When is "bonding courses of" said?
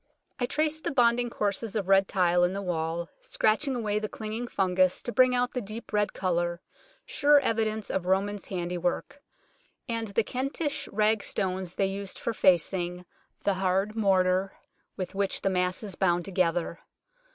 0.91-1.87